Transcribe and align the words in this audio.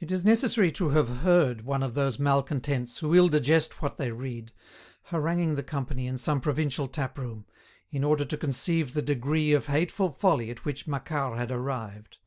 It 0.00 0.10
is 0.10 0.24
necessary 0.24 0.72
to 0.72 0.88
have 0.88 1.18
heard 1.20 1.62
one 1.62 1.84
of 1.84 1.94
those 1.94 2.18
malcontents 2.18 2.98
who 2.98 3.14
ill 3.14 3.28
digest 3.28 3.80
what 3.80 3.98
they 3.98 4.10
read, 4.10 4.50
haranguing 5.12 5.54
the 5.54 5.62
company 5.62 6.08
in 6.08 6.18
some 6.18 6.40
provincial 6.40 6.88
taproom, 6.88 7.46
in 7.92 8.02
order 8.02 8.24
to 8.24 8.36
conceive 8.36 8.94
the 8.94 9.00
degree 9.02 9.52
of 9.52 9.68
hateful 9.68 10.10
folly 10.10 10.50
at 10.50 10.64
which 10.64 10.88
Macquart 10.88 11.38
had 11.38 11.52
arrived. 11.52 12.18